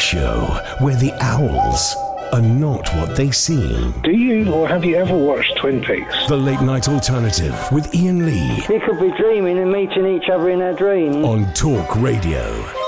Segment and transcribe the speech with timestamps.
[0.00, 1.94] Show where the owls
[2.32, 3.92] are not what they seem.
[4.02, 6.26] Do you or have you ever watched Twin Peaks?
[6.26, 10.48] The late night alternative with Iain Lee We could be dreaming and meeting each other
[10.48, 11.16] in our dreams.
[11.16, 12.79] on Talk Radio.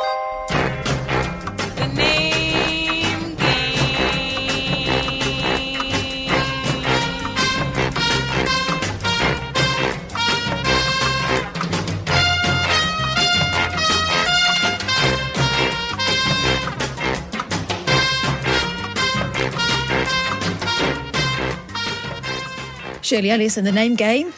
[23.12, 24.32] Shirley Ellis in the name game.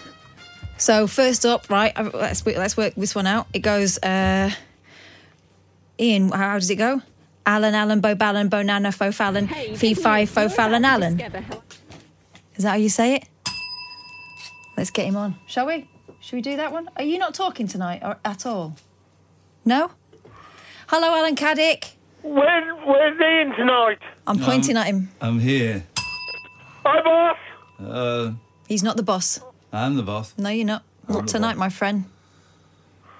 [0.78, 3.46] So first up, right, let's let's work this one out.
[3.52, 4.50] It goes, uh,
[6.00, 6.30] Iain.
[6.32, 7.00] How does it go?
[7.46, 11.20] Alan, Alan, Bo Ballon, Bo Nana, Fo Fallon, Fee Fi, Fo Fallon, Alan.
[12.56, 13.28] Is that how you say it?
[14.76, 15.88] Let's get him on, shall we?
[16.18, 16.90] Should we do that one?
[16.96, 18.74] Are you not talking tonight or at all?
[19.64, 19.92] No.
[20.88, 21.92] Hello, Alan Caddick.
[22.22, 24.00] Where, where's Iain tonight?
[24.26, 25.10] I'm pointing at him.
[25.20, 25.84] I'm here.
[26.84, 27.38] Hi, boss.
[27.78, 28.32] Uh,
[28.68, 29.40] He's not the boss.
[29.72, 30.34] I'm the boss.
[30.38, 30.84] No, you're not.
[31.08, 31.58] I'm Not tonight, boss.
[31.58, 32.04] my friend.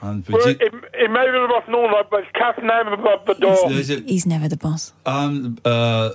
[0.02, 2.58] I'm Well, produ- it, it may be the boss and all that, but it's Cat's
[2.58, 3.68] name above the door.
[3.70, 4.92] There's a- He's never the boss.
[5.06, 6.10] I'm uh,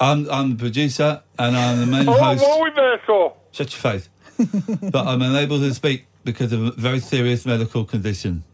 [0.00, 2.42] I'm I'm the producer and I'm the main Oh, host.
[2.42, 3.34] what are we there for?
[3.52, 4.08] Shut your face.
[4.90, 8.44] but I'm unable to speak because of a very serious medical condition.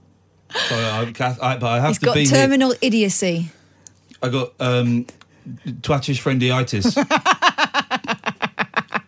[0.68, 3.50] So I, Kath, I, but I have He's to got be terminal idiocy.
[4.22, 5.06] I got um,
[5.66, 6.92] twattish friendyitis.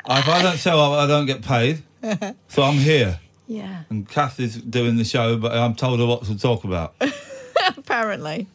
[0.08, 1.82] if I don't show up, I don't get paid.
[2.48, 3.18] So I'm here.
[3.46, 3.82] Yeah.
[3.90, 6.94] And Kath is doing the show, but I'm told her what to talk about.
[7.76, 8.46] Apparently.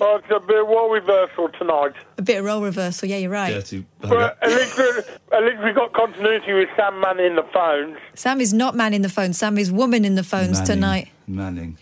[0.00, 1.92] Oh, it's a bit what we there for tonight.
[2.18, 3.08] A bit of role reversal.
[3.08, 3.52] Yeah, you're right.
[3.52, 4.36] Dirty But bugger.
[4.42, 7.96] at least, we, at least we got continuity with Sam manning the phones.
[8.14, 9.32] Sam is not man in the phone.
[9.32, 10.66] Sam is woman in the phones Manning.
[10.66, 11.08] tonight.
[11.26, 11.78] Manning.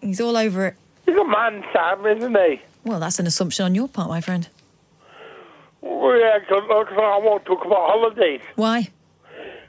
[0.00, 0.74] He's all over it.
[1.06, 2.60] He's a man, Sam, isn't he?
[2.84, 4.48] Well, that's an assumption on your part, my friend.
[5.80, 8.40] Well, yeah, because I want to talk about holidays.
[8.56, 8.88] Why?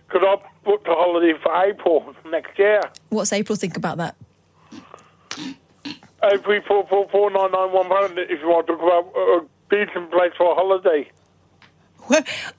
[0.07, 2.81] Because I booked a holiday for April next year.
[3.09, 4.15] What's April think about that?
[6.23, 8.17] April four four four nine nine one pound.
[8.17, 11.09] If you want to talk about a decent place for a holiday.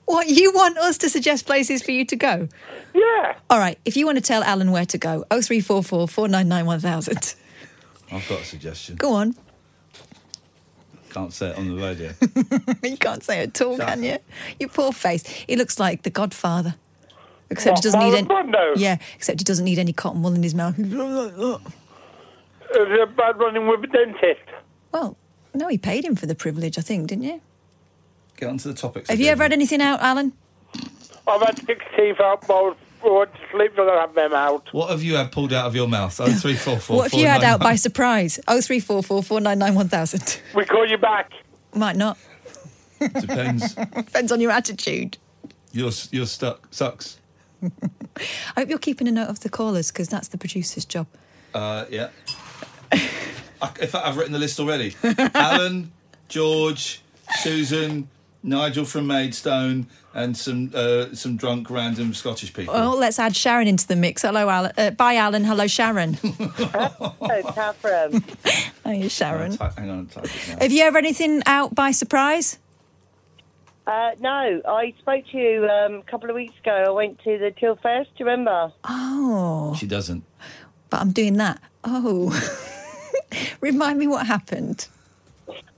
[0.05, 2.47] What you want us to suggest places for you to go?
[2.95, 3.35] Yeah.
[3.49, 3.77] All right.
[3.83, 6.47] If you want to tell Alan where to go, oh three four four four nine
[6.47, 7.35] nine one thousand.
[8.11, 8.95] I've got a suggestion.
[8.95, 9.35] Go on.
[11.13, 12.13] Can't say it on the radio.
[12.89, 14.17] You can't say it at all, can you?
[14.59, 15.27] Your poor face.
[15.27, 16.75] He looks like the Godfather.
[17.49, 18.27] Except he doesn't need any.
[18.27, 18.73] Brando?
[18.77, 20.79] Yeah, except he doesn't need any cotton wool in his mouth.
[20.79, 20.91] Is
[22.73, 24.41] it bad running with a dentist?
[24.93, 25.17] Well,
[25.53, 27.41] no, he paid him for the privilege, I think, didn't you?
[28.37, 29.09] Get on to the topics.
[29.09, 29.31] Have you again.
[29.33, 30.31] ever had anything out, Alan?
[31.27, 34.13] I've had six teeth out, but I was- I went to sleep and I have
[34.15, 34.67] them out.
[34.73, 36.19] What have you had pulled out of your mouth?
[36.21, 36.97] Oh three four four.
[36.97, 38.39] what if you had out by surprise?
[38.47, 40.39] Oh three four four four nine nine one thousand.
[40.55, 41.31] We call you back.
[41.73, 42.17] Might not.
[42.99, 43.73] Depends.
[43.95, 45.17] Depends on your attitude.
[45.71, 46.67] You're you're stuck.
[46.71, 47.17] Sucks.
[47.63, 47.69] I
[48.57, 51.07] hope you're keeping a note of the callers because that's the producer's job.
[51.53, 52.09] Uh, yeah.
[52.91, 54.95] I, in fact, I've written the list already.
[55.35, 55.91] Alan,
[56.27, 57.01] George,
[57.41, 58.09] Susan,
[58.43, 62.73] Nigel from Maidstone, and some uh, some drunk random Scottish people.
[62.73, 64.23] Well, let's add Sharon into the mix.
[64.23, 64.71] Hello, Alan.
[64.77, 65.43] Uh, bye, Alan.
[65.43, 66.17] Hello, Sharon.
[67.23, 68.23] Oh, Catherine.
[68.85, 69.55] Hiya, Sharon.
[69.57, 70.57] Type- hang on, type it now.
[70.59, 72.57] Have you ever anything out by surprise?
[73.87, 76.71] Uh, no, I spoke to you um, a couple of weeks ago.
[76.87, 78.09] I went to the Chill Fest.
[78.17, 78.71] Do you remember?
[78.85, 80.23] Oh, She doesn't.
[80.89, 81.61] but I'm doing that.
[81.83, 82.31] Oh,
[83.61, 84.87] remind me what happened.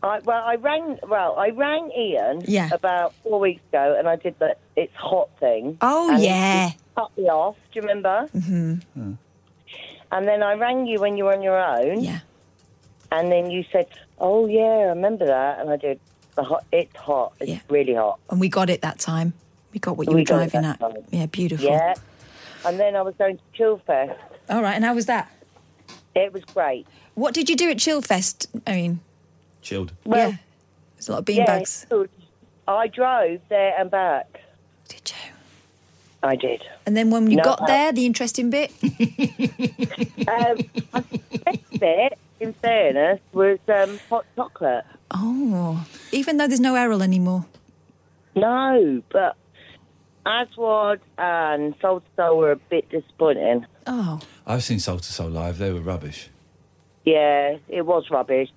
[0.01, 0.99] I, well, I rang.
[1.07, 2.43] Well, I rang Iain.
[2.47, 2.69] Yeah.
[2.71, 5.77] About four weeks ago, and I did the "it's hot" thing.
[5.81, 6.69] Oh, and yeah.
[6.69, 7.55] he cut me off.
[7.71, 8.27] Do you remember?
[8.35, 9.13] Mm-hmm.
[10.11, 12.01] And then I rang you when you were on your own.
[12.03, 12.19] Yeah.
[13.11, 13.87] And then you said,
[14.19, 15.99] "Oh yeah, I remember that." And I did
[16.35, 16.65] the hot.
[16.71, 17.33] It's hot.
[17.39, 17.59] It's Yeah.
[17.69, 18.19] really hot.
[18.29, 19.33] And we got it that time.
[19.73, 20.93] We got what you We were got it driving that at.
[20.93, 21.03] time.
[21.11, 21.65] Yeah, beautiful.
[21.65, 21.93] Yeah.
[22.65, 24.19] And then I was going to Chill Fest.
[24.49, 24.73] All right.
[24.75, 25.31] And how was that?
[26.15, 26.85] It was great.
[27.15, 28.45] What did you do at Chillfest?
[28.67, 28.99] I mean,
[29.63, 29.93] Chilled.
[30.05, 30.37] Well, yeah,
[30.95, 31.61] there's a lot of yeah, beanbags.
[31.61, 32.09] it's good.
[32.67, 34.41] I drove there and back.
[34.87, 35.31] Did you?
[36.21, 36.63] I did.
[36.85, 38.71] And then when you No, got uh, there, the interesting bit.
[40.25, 40.57] Um,
[40.93, 41.01] I
[41.43, 44.85] best bit, in fairness, was um, hot chocolate.
[45.11, 47.45] Oh, even though there's no Errol anymore.
[48.35, 49.35] No, but
[50.25, 53.65] Aswad and Soul II Soul were a bit disappointing.
[53.85, 55.57] Oh, I've seen Soul II Soul live.
[55.57, 56.29] They were rubbish.
[57.05, 58.49] Yeah, it was rubbish.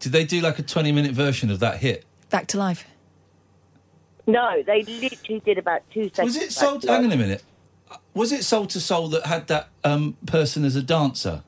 [0.00, 2.04] Did they do like a 20 minute version of that hit?
[2.30, 2.84] back to life.
[4.26, 6.34] No, they literally did about two seconds.
[6.34, 6.78] Was it Soul?
[6.80, 6.88] back.
[6.90, 7.44] Hang on a minute.
[8.14, 11.42] Was it Soul II Soul that had that um, person as a dancer?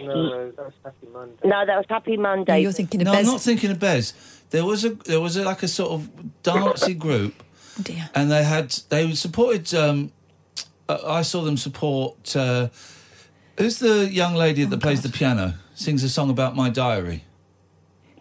[0.00, 1.36] No, that was Happy Monday.
[1.44, 2.60] No, that was Happy Monday.
[2.60, 3.26] You're thinking of No, Bez.
[3.26, 4.14] I'm not thinking of Bez.
[4.50, 7.42] There was a there was a, like a sort of dancey group,
[7.78, 8.08] Oh, dear.
[8.14, 9.72] and they had they supported.
[9.74, 10.12] Um,
[10.88, 12.34] uh, I saw them support.
[12.36, 12.68] Uh,
[13.58, 15.54] who's the young lady that plays the piano?
[15.78, 17.22] Sings a song about my diary.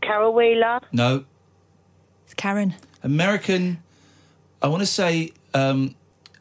[0.03, 0.79] Carol Wheeler.
[0.91, 1.25] No,
[2.25, 2.75] It's Karen.
[3.01, 3.81] American.
[4.61, 5.95] I want to say um,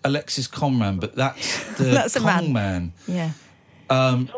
[0.04, 2.38] Alexis Conran, but that's the That's a man.
[2.44, 2.92] Kong man.
[3.08, 3.30] Yeah.
[3.88, 4.28] Um,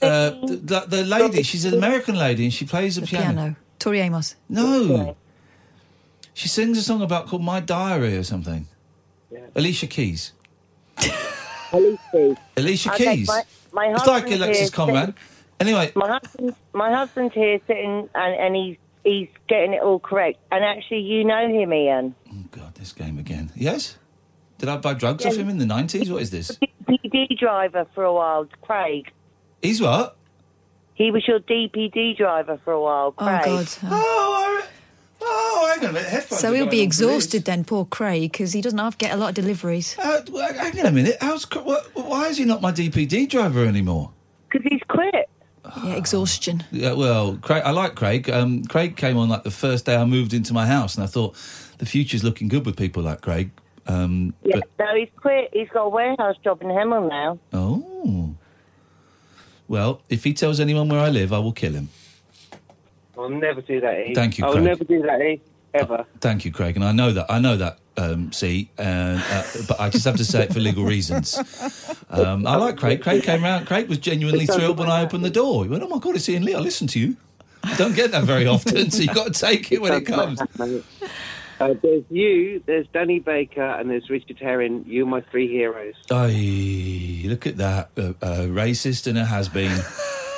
[0.00, 3.56] uh, the, the, the lady, she's an American lady, and she plays the, The piano.
[3.80, 4.36] Tori Amos.
[4.48, 5.16] No,
[6.34, 8.68] she sings a song about called "My Diary" or something.
[9.56, 10.32] Alicia Keys.
[11.72, 12.36] Alicia.
[12.56, 13.26] Alicia Okay, Keys.
[13.26, 13.42] my-
[13.72, 15.14] my it's like husband Alexis is- Conran.
[15.62, 20.40] Anyway, My husband, my husband's here sitting, and, and he's he's getting it all correct.
[20.50, 22.14] And actually, you know him, Iain.
[22.30, 23.52] Oh God, this game again.
[23.54, 23.96] Yes.
[24.58, 26.10] Did I buy drugs off him in the nineties?
[26.10, 26.58] What is this?
[26.88, 29.12] DPD driver for a while, Craig.
[29.60, 30.16] He's what?
[30.94, 33.42] He was your DPD driver for a while, Craig.
[33.44, 33.68] Oh, God.
[33.84, 34.66] Oh, I,
[35.20, 36.08] oh, hang on a minute.
[36.08, 39.30] Headphones So he'll be exhausted then, poor Craig, because he doesn't have get a lot
[39.30, 39.96] of deliveries.
[39.98, 40.22] Uh,
[40.54, 41.16] hang on a minute.
[41.20, 41.44] How's
[41.94, 44.10] why is he not my DPD driver anymore?
[44.48, 45.28] Because he's quit.
[45.84, 46.64] Yeah, exhaustion.
[46.70, 48.28] Yeah, well, Craig, I like Craig.
[48.30, 51.06] Um, Craig came on like the first day I moved into my house, and I
[51.06, 51.34] thought
[51.78, 53.50] the future's looking good with people like Craig.
[53.86, 55.50] Um, Yeah, but no, he's quit.
[55.52, 57.38] He's got a warehouse job in Hemel now.
[57.52, 58.34] oh,
[59.68, 61.88] well, if he tells anyone where I live, I will kill him.
[63.16, 64.14] I'll never do that, E.
[64.14, 65.40] Thank you, I'll never do that, E.
[65.74, 66.04] Ever.
[66.20, 67.26] Thank you, Craig, and I know that.
[67.30, 67.78] I know that.
[67.96, 71.38] Um, see, and, uh, but I just have to say it for legal reasons.
[72.08, 73.02] Um, I like Craig.
[73.02, 73.66] Craig came round.
[73.66, 75.64] Craig was genuinely thrilled when I opened the door.
[75.64, 76.54] He went, "Oh my god, it's Iain Lee!
[76.54, 77.16] I listen to you."
[77.64, 80.40] I don't get that very often, so you've got to take it when it comes.
[81.60, 84.84] Uh, there's you, there's Danny Baker, and there's Richard Herring.
[84.86, 85.94] You're my three heroes.
[86.10, 87.90] Aye, look at that.
[87.96, 89.70] Uh, uh, racist and a has been.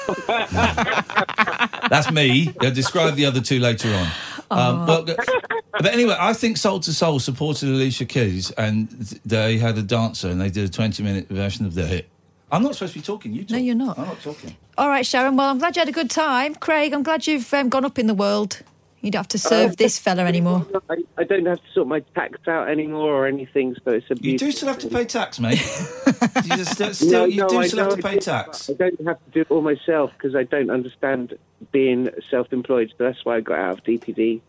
[1.88, 2.52] That's me.
[2.60, 4.08] I'll describe the other two later on.
[4.50, 8.88] Um, well, but anyway, I think Soul II Soul supported Alicia Keys and
[9.24, 12.08] they had a dancer and they did a 20 minute version of the hit.
[12.52, 13.32] I'm not supposed to be talking.
[13.32, 13.50] You talk.
[13.50, 13.98] No, you're not.
[13.98, 14.54] I'm not talking.
[14.78, 15.36] All right, Sharon.
[15.36, 16.54] Well, I'm glad you had a good time.
[16.54, 18.62] Craig, I'm glad you've um, gone up in the world.
[19.04, 20.66] You don't have to serve Uh, this fella anymore.
[20.88, 24.14] I, I don't have to sort my tax out anymore or anything, so it's a
[24.18, 25.58] You do still have to pay tax, mate.
[26.44, 28.20] you just, still, No, you no, do I still have to pay do.
[28.20, 28.70] tax.
[28.70, 31.36] I don't have to do it all myself because I don't understand
[31.70, 32.94] being self-employed.
[32.96, 34.40] So that's why I got out of DPD.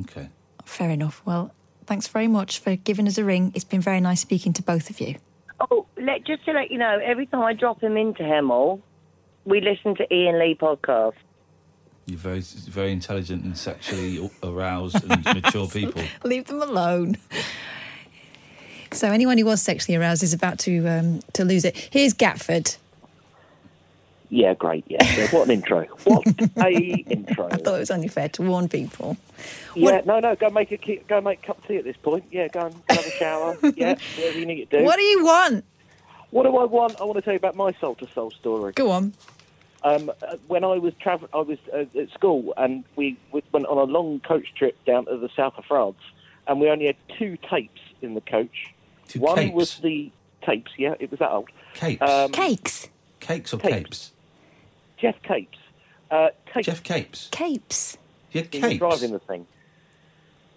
[0.00, 0.28] Okay.
[0.64, 1.22] Fair enough.
[1.24, 1.50] Well,
[1.86, 3.50] thanks very much for giving us a ring.
[3.54, 5.16] It's been very nice speaking to both of you.
[5.70, 8.82] Oh, let, just to let you know, every time I drop him into Hemel,
[9.46, 11.14] we listen to Iain Lee podcast.
[12.06, 16.02] You're very, very intelligent and sexually aroused and mature people.
[16.22, 17.16] Leave them alone.
[18.92, 21.76] So anyone who was sexually aroused is about to um, to lose it.
[21.76, 22.74] Here's Catford.
[24.30, 24.84] Yeah, great.
[24.88, 25.84] Yeah, Yeah, what an intro.
[26.04, 27.48] What a intro.
[27.52, 29.16] I thought it was only fair to warn people.
[29.74, 30.34] Yeah, no, no.
[30.34, 32.24] Go make a ki- go make a cup of tea at this point.
[32.30, 33.56] Yeah, go and have a shower.
[33.76, 34.84] yeah, whatever you need to do.
[34.84, 35.64] What do you want?
[36.30, 37.00] What do I want?
[37.00, 38.72] I want to tell you about my Soul II Soul story.
[38.72, 39.12] Go on.
[39.84, 43.66] Um, uh, when I was travel, I was uh, at school, and we, we went
[43.66, 45.98] on a long coach trip down to the south of France,
[46.48, 48.72] and we only had two tapes in the coach.
[49.08, 49.54] Two One capes?
[49.54, 50.10] was the
[50.42, 50.72] tapes.
[50.78, 51.50] Yeah, it was that old.
[51.74, 52.00] Capes.
[52.02, 52.88] Um, Cakes.
[53.20, 53.74] Cakes or Capes.
[53.74, 54.12] capes?
[54.96, 55.58] Jeff Capes.
[56.10, 56.66] Uh, tapes.
[56.66, 57.28] Jeff Capes.
[57.30, 57.98] Capes.
[58.32, 58.78] You had He was capes.
[58.78, 59.46] driving the thing.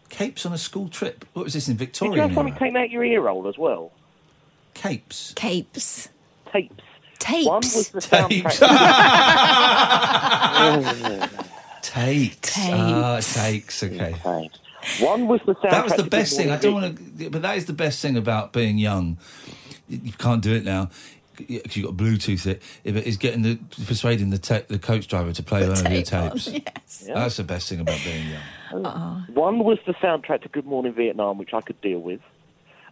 [0.09, 1.25] Capes on a school trip.
[1.33, 2.59] What was this in Did you Victorian have something era?
[2.59, 3.91] came out your ear roll as well?
[4.73, 5.33] Capes.
[5.35, 6.07] Capes.
[6.51, 6.83] Tapes.
[7.27, 7.47] Tapes.
[7.47, 8.59] One was the Tapes.
[8.59, 11.47] soundtrack.
[11.81, 12.53] Takes.
[12.53, 12.69] Tapes.
[12.71, 13.83] Ah, takes.
[13.83, 14.15] Okay.
[14.23, 14.59] Tapes.
[15.01, 15.71] One was the soundtrack.
[15.71, 16.51] That was the best thing.
[16.51, 19.17] I don't want to, but that is the best thing about being young.
[19.89, 20.89] You you can't do it now
[21.37, 22.45] because you've got Bluetooth.
[22.47, 22.61] It
[22.93, 26.47] but getting the persuading the ta- the coach driver to play one of your tapes.
[26.47, 27.03] yes.
[27.07, 29.25] That's the best thing about being young.
[29.33, 32.21] One was the soundtrack to Good Morning Vietnam, which I could deal with,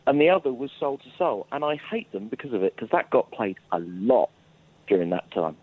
[0.07, 2.89] and the other was Soul II Soul, and I hate them because of it because
[2.91, 4.29] that got played a lot
[4.88, 5.57] during that time,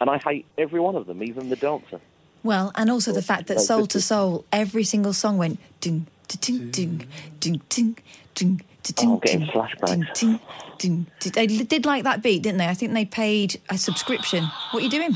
[0.00, 2.00] and I hate every one of them, even the dancer.
[2.42, 6.06] Well, and also the oh, fact that Soul II Soul, every single song went ding,
[6.28, 7.06] ding, ding,
[7.38, 7.98] ding, oh, ding,
[8.34, 8.62] ding,
[9.04, 10.12] Oh, getting flashbacks.
[10.14, 10.40] Ding,
[10.78, 11.32] ding, ding.
[11.32, 12.66] They did like that beat, didn't they?
[12.66, 14.44] I think they paid a subscription.
[14.72, 15.12] What are you doing?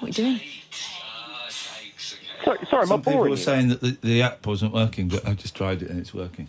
[0.00, 0.40] What are you doing?
[2.44, 3.36] Sorry, sorry, am I Some people were you?
[3.36, 6.48] saying that the, the app wasn't working, but I just tried it and it's working.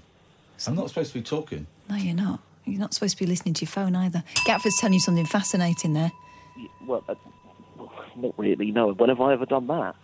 [0.68, 1.68] I'm not supposed to be talking.
[1.90, 2.40] No, you're not.
[2.66, 4.24] You're not supposed to be listening to your phone either.
[4.46, 6.12] Catford's telling you something fascinating there.
[6.86, 7.16] Well, uh,
[8.16, 8.72] not really.
[8.72, 8.94] No.
[8.94, 9.96] When have I ever done that?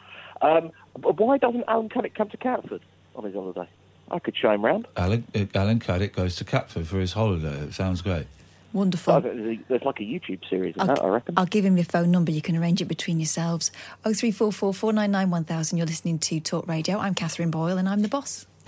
[0.41, 2.81] Um, but why doesn't Alan Caddick come to Catford
[3.15, 3.67] on his holiday?
[4.11, 4.87] I could show him round.
[4.97, 7.59] Alan, uh, Alan Caddick goes to Catford for his holiday.
[7.59, 8.27] It sounds great.
[8.71, 9.13] Wonderful.
[9.15, 11.35] Oh, there's, like a YouTube series of that, I reckon.
[11.37, 12.31] I'll give him your phone number.
[12.31, 13.71] You can arrange it between yourselves.
[14.03, 15.77] 0344 499 1000.
[15.77, 16.99] You're listening to Talk Radio.
[16.99, 18.45] I'm Catherine Boyle and I'm the boss.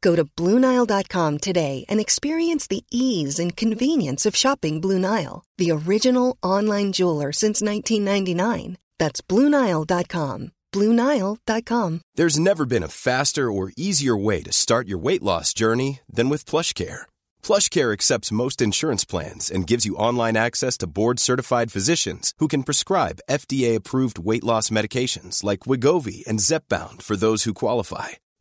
[0.00, 5.70] Go to BlueNile.com today and experience the ease and convenience of shopping Blue Nile, the
[5.70, 8.78] original online jeweler since 1999.
[8.98, 10.52] That's BlueNile.com.
[10.72, 12.00] BlueNile.com.
[12.14, 16.28] There's never been a faster or easier way to start your weight loss journey than
[16.28, 17.02] with PlushCare.
[17.42, 22.62] PlushCare accepts most insurance plans and gives you online access to board-certified physicians who can
[22.62, 28.10] prescribe FDA-approved weight loss medications like Wegovy and Zepbound for those who qualify.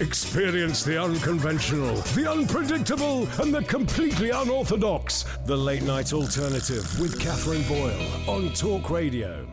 [0.00, 5.24] Experience the unconventional, the unpredictable, and the completely unorthodox.
[5.46, 9.46] The Late Night Alternative with Catherine Boyle on Talk Radio.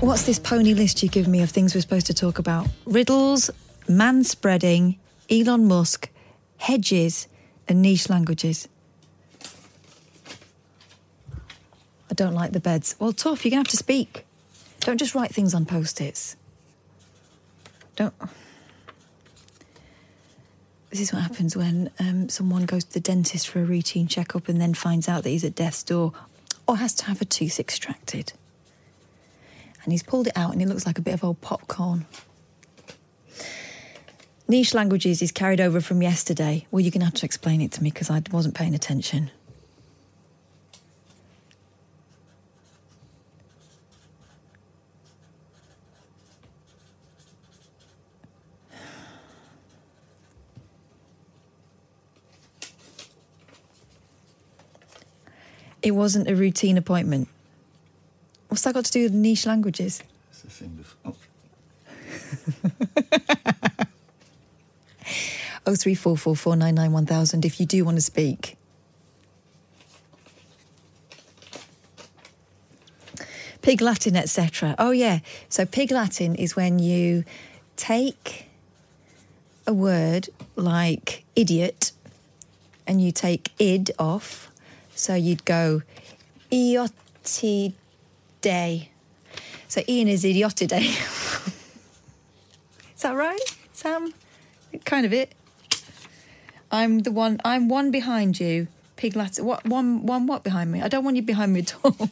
[0.00, 2.68] What's this pony list you give me of things we're supposed to talk about?
[2.84, 3.50] Riddles,
[3.88, 4.98] man spreading,
[5.30, 6.10] Elon Musk,
[6.58, 7.26] hedges,
[7.66, 8.68] and niche languages.
[12.10, 12.94] I don't like the beds.
[12.98, 14.26] Well, tough, you're going to have to speak.
[14.80, 16.36] Don't just write things on post its.
[17.96, 18.12] Don't.
[20.90, 24.48] This is what happens when um, someone goes to the dentist for a routine checkup
[24.48, 26.12] and then finds out that he's at death's door
[26.66, 28.32] or has to have a tooth extracted.
[29.82, 32.06] And he's pulled it out and it looks like a bit of old popcorn.
[34.48, 36.66] Niche languages is carried over from yesterday.
[36.70, 39.30] Well, you're going to have to explain it to me because I wasn't paying attention.
[55.82, 57.28] It wasn't a routine appointment.
[58.48, 60.02] What's that got to do with niche languages?
[60.30, 61.14] It's thing before.
[65.68, 67.44] Oh three four four four nine nine one thousand.
[67.44, 68.56] If you do want to speak,
[73.60, 74.74] Pig Latin, etc.
[74.78, 75.18] Oh yeah.
[75.50, 77.24] So Pig Latin is when you
[77.76, 78.46] take
[79.66, 81.92] a word like idiot
[82.86, 84.47] and you take id off.
[84.98, 85.82] So you'd go
[86.50, 87.72] idiotidae.
[89.68, 90.80] So Iain is idiotidae.
[92.96, 94.12] is that right, Sam?
[94.84, 95.36] Kind of it.
[96.72, 97.40] I'm the one.
[97.44, 98.66] I'm one behind you.
[98.96, 99.44] Pig Latin.
[99.44, 100.04] What one?
[100.04, 100.82] One what behind me?
[100.82, 102.10] I don't want you behind me at all.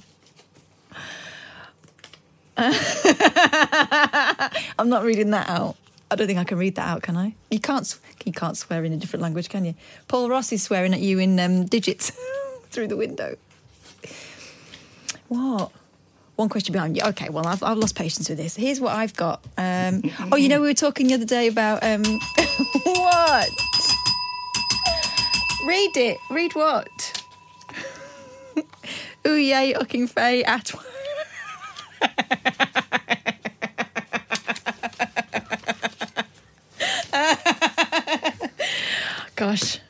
[4.78, 5.74] I'm not reading that out.
[6.08, 7.34] I don't think I can read that out, can I?
[7.50, 7.98] You can't.
[8.24, 9.74] You can't swear in a different language, can you?
[10.06, 12.12] Paul Ross is swearing at you in um, digits
[12.76, 13.36] through the window.
[15.28, 15.72] What?
[16.36, 17.02] One question behind you.
[17.04, 18.54] Okay, well, I've, I've lost patience with this.
[18.54, 19.42] Here's what I've got.
[19.56, 22.02] Um, oh, you know, we were talking the other day about um,
[22.84, 23.48] what?
[25.66, 26.18] Read it.
[26.30, 27.24] Read what?
[29.26, 30.70] Ooh, yay, ucking fay at.
[39.34, 39.80] Gosh.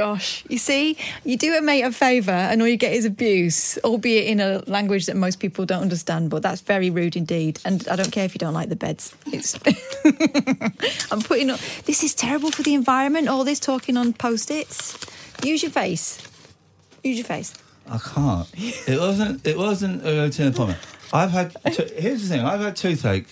[0.00, 0.44] Gosh.
[0.48, 4.28] You see, you do a mate a favour and all you get is abuse, albeit
[4.28, 7.60] in a language that most people don't understand, but that's very rude indeed.
[7.66, 9.14] And I don't care if you don't like the beds.
[9.26, 9.56] It's
[11.12, 14.98] I'm putting up this is terrible for the environment, all this talking on post-its.
[15.44, 16.16] Use your face.
[17.04, 17.52] Use your face.
[17.86, 18.48] I can't.
[18.56, 19.46] It wasn't.
[19.46, 20.80] It wasn't a routine appointment.
[21.12, 21.54] I've had.
[21.66, 22.40] Here's the thing.
[22.40, 23.26] I've had toothache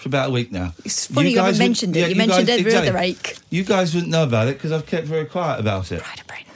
[0.00, 0.72] for about a week now.
[0.84, 2.00] It's funny you, haven't would- mentioned it.
[2.00, 2.88] yeah, you, mentioned guys- every exactly.
[2.90, 3.36] other ache.
[3.50, 6.02] You guys wouldn't know about it because I've kept very quiet about it.
[6.02, 6.46] Pride of Britain.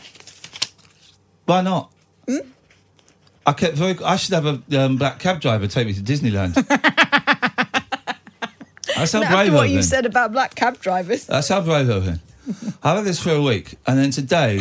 [1.47, 1.91] Why not?
[3.47, 3.95] I kept very.
[4.03, 6.55] I should have a um, black cab driver take me to Disneyland.
[8.97, 9.83] That's how Not brave after what you been.
[9.83, 11.27] said about black cab drivers.
[11.27, 12.21] That's how brave I've been.
[12.83, 14.61] I had this for a week, and then today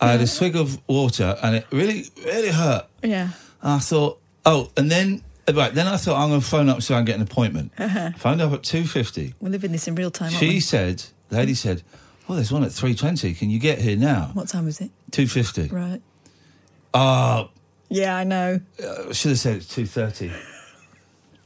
[0.00, 2.86] I had a swig of water, and it really, really hurt.
[3.02, 3.30] Yeah.
[3.60, 5.22] And I thought, oh, and then
[5.52, 7.72] right, then I thought I'm going to phone up so I can get an appointment.
[7.78, 8.10] Uh-huh.
[8.16, 9.34] Phoned up at two fifty.
[9.40, 11.82] We're living this in real time, aren't She said, the lady said,
[12.28, 13.34] "Oh, there's one at three twenty.
[13.34, 14.30] Can you get here now?
[14.34, 14.90] What time was it?
[15.10, 15.68] Two fifty.
[15.68, 16.00] Right.
[16.94, 17.50] Oh,
[17.88, 18.60] Yeah, I know.
[19.08, 20.30] I should have said it's two thirty.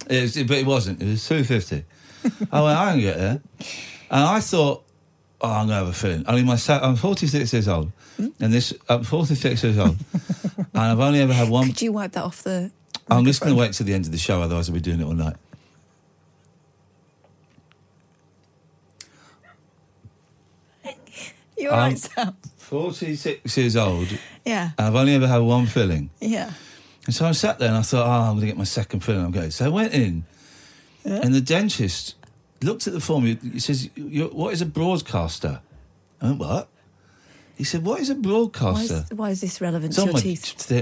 [0.09, 1.03] It was, but it wasn't.
[1.03, 1.85] It was two fifty.
[2.53, 2.79] I went.
[2.79, 3.41] I can get there,
[4.11, 4.85] and I thought,
[5.41, 6.25] oh, I'm gonna have a feeling.
[6.29, 8.29] I mean, my sa- I'm 46 years old, Hmm?
[8.41, 9.97] and this I'm 46 years old,
[10.57, 11.67] and I've only ever had one.
[11.69, 12.71] Could you wipe that off the?
[13.09, 15.01] I'm just going to wait till the end of the show, otherwise I'll be doing
[15.01, 15.37] it all night.
[21.59, 22.37] You're right, Um, Sam.
[22.59, 24.09] 46 years old,
[24.45, 24.71] Yeah.
[24.77, 26.11] and I've only ever had one filling.
[26.21, 26.53] Yeah.
[27.07, 29.01] And so I sat there and I thought, oh, I'm going to get my second
[29.01, 29.25] filling.
[29.25, 29.53] I'm going.
[29.53, 30.25] So I went in,
[31.05, 32.17] and the dentist
[32.63, 33.25] looked at the form.
[33.27, 35.61] He says, "What is a broadcaster?"
[36.21, 36.69] I went, "What?"
[37.57, 40.19] He said, "What is a Why broadcaster?" is, why is this relevant It's to your
[40.21, 40.73] teeth?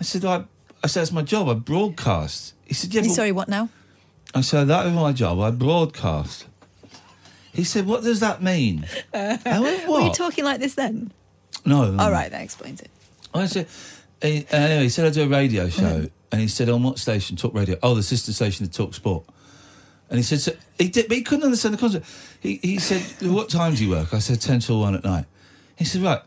[0.00, 0.44] I said, I,
[0.84, 1.48] I said, that's my job.
[1.48, 2.54] I broadcast.
[2.64, 3.68] He said, yeah, but Sorry, what now?
[4.34, 5.38] I said, that is my job.
[5.40, 6.46] I broadcast.
[7.52, 8.86] He said, what does that mean?
[9.14, 11.12] I went, Were you talking like this then?
[11.64, 11.96] No.
[11.98, 12.90] All right, that explains it.
[13.34, 13.68] I said,
[14.20, 16.98] he, uh, anyway, he said I do a radio show, and he said on what
[16.98, 17.36] station?
[17.36, 17.78] Talk Radio.
[17.82, 19.24] Oh, the sister station, the Talk Sport.
[20.08, 22.06] And he said, so, he did, but he couldn't understand the concept.
[22.40, 24.12] He, he said, what time do you work?
[24.12, 25.24] I said, 10 till 1 at night.
[25.76, 26.20] He said, right,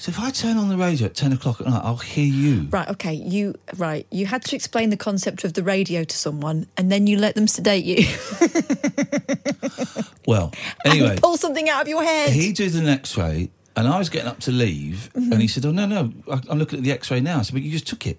[0.00, 2.68] so if I turn on the radio at 10 o'clock at night, I'll hear you.
[2.70, 4.06] Right, okay, you right.
[4.10, 7.34] You had to explain the concept of the radio to someone, and then you let
[7.34, 8.06] them sedate you.
[10.26, 10.52] Well,
[10.84, 12.30] anyway, pull something out of your head.
[12.30, 15.32] he did an X-ray, and I was getting up to leave, Mhm.
[15.32, 17.54] and he said, "Oh no, no, I- I'm looking at the X-ray now." I said,
[17.54, 18.18] "But you just took it."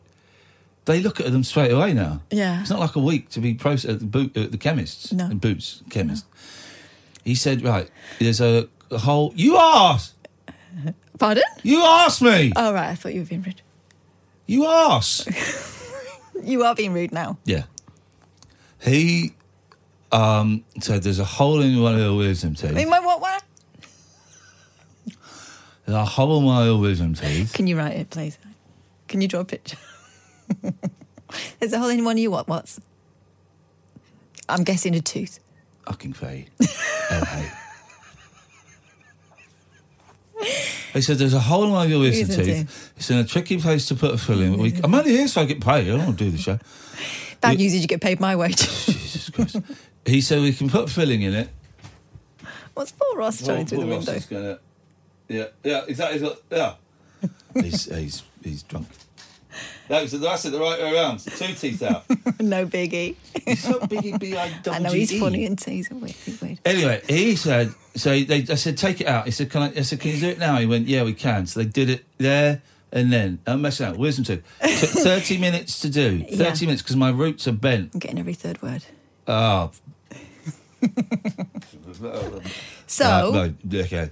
[0.86, 2.22] They look at them straight away now.
[2.32, 2.60] Yeah.
[2.62, 5.26] It's not like a week to be processed at the, boot, at the chemists No.
[5.26, 6.26] and boots chemist.
[7.24, 9.32] He said, "Right, there's a, a whole.
[9.36, 10.14] You asked.
[11.22, 11.44] Pardon?
[11.62, 12.52] You asked me.
[12.56, 13.62] Oh right, I thought you were being rude.
[14.48, 15.30] You asked.
[16.44, 17.38] You are being rude now.
[17.46, 17.66] yeah."
[18.82, 19.36] He
[20.12, 22.72] um, said, "There's a hole in one of your wisdom teeth.
[22.72, 23.22] I mean, my what?
[23.22, 23.44] What?
[25.86, 28.40] There's a hole in one of your wisdom teeth." Can you write it, please?
[29.08, 29.78] Can you draw a picture?
[31.60, 32.48] There's a hole in one of your what?
[32.48, 32.82] What's?
[34.50, 35.40] I'm guessing a tooth.
[35.86, 36.50] Fucking fade.
[40.94, 42.92] He said, "There's a hole in one of your wisdom teeth.
[42.98, 44.58] It's in a tricky place to put a fill in.
[44.58, 44.82] We, mm.
[44.84, 45.88] I'm only here so I get paid.
[45.88, 46.60] I don't want to do the show."
[47.40, 48.68] Bad news is you get paid my wage.
[50.06, 51.50] He said, "We can put filling in it."
[52.74, 54.14] What's Paul Ross throwing through the Ross window?
[54.14, 54.60] is gonna-
[55.28, 56.30] yeah, yeah, exactly.
[56.52, 56.74] Yeah,
[57.54, 58.88] he's he's he's drunk.
[59.92, 60.52] That's that's it.
[60.52, 61.20] The right way around.
[61.20, 62.06] Two teeth out.
[62.40, 63.16] no biggie.
[63.46, 66.60] He's so biggie, B I I know he's funny and he's a weird.
[66.64, 69.26] Anyway, he said, so they, I said, take it out.
[69.26, 70.56] He said, can I, I said, can you do it now?
[70.58, 71.46] He went, yeah, we can.
[71.46, 72.62] So they did it there
[72.94, 73.40] and then.
[73.46, 73.98] I'm messing out.
[73.98, 74.44] Wisdom tooth.
[74.62, 76.20] Took 30 minutes to do.
[76.24, 76.54] 30 Yeah.
[76.62, 77.92] minutes because my roots are bent.
[77.94, 78.86] I'm getting every third word.
[79.28, 79.72] Oh.
[82.88, 84.10] So- Right, no, okay.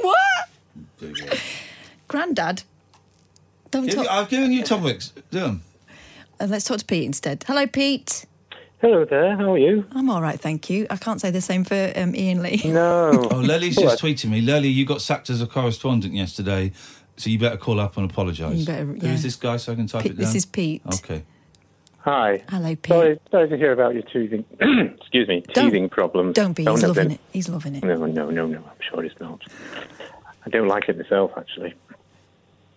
[0.00, 0.48] what?
[2.08, 2.62] Grandad.
[3.70, 4.06] Don't Give- talk.
[4.10, 5.12] I've given you topics.
[5.30, 5.62] Do them.
[6.40, 7.44] Uh, let's talk to Pete instead.
[7.46, 8.26] Hello, Pete.
[8.80, 9.36] Hello there.
[9.36, 9.84] How are you?
[9.92, 10.86] I'm all right, thank you.
[10.88, 12.62] I can't say the same for um, Iain Lee.
[12.64, 13.28] No.
[13.30, 14.40] Oh, Lely's just tweeting me.
[14.40, 16.72] Lely, you got sacked as a correspondent yesterday,
[17.18, 18.66] so you better call up and apologise.
[18.66, 18.84] Yeah.
[18.84, 20.24] Who's this guy so I can type Pete- it down?
[20.24, 20.80] this is Pete.
[20.94, 21.22] Okay.
[21.98, 22.42] Hi.
[22.48, 22.86] Hello, Pete.
[22.88, 24.44] Sorry, sorry to hear about your teething.
[24.98, 26.34] excuse me, Don't- teething problems.
[26.34, 26.66] Don't be.
[26.66, 27.20] Oh, He's no, loving then- it.
[27.32, 27.84] He's loving it.
[27.84, 28.58] No, no, no, no.
[28.58, 29.42] I'm sure it's not.
[30.46, 31.74] I don't like it myself, actually.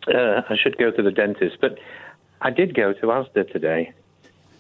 [0.08, 1.78] Uh, I should go to the dentist, but
[2.42, 3.94] I did go to Asda today,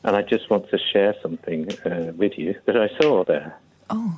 [0.03, 3.55] and I just want to share something uh, with you that I saw there,
[3.89, 4.17] Oh,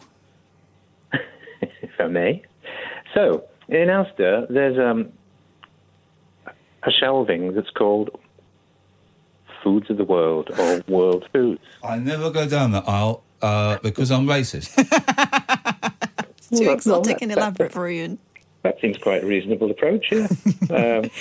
[1.11, 2.43] if I may.
[3.13, 5.11] So, in Asda, there's um,
[6.83, 8.11] a shelving that's called
[9.63, 11.61] Foods of the World or World Foods.
[11.83, 14.73] I never go down that aisle uh, because I'm racist.
[16.37, 18.19] it's too Well, exotic that- and elaborate for Iain.
[18.65, 20.27] That seems quite a reasonable approach, yeah.
[20.71, 21.11] um,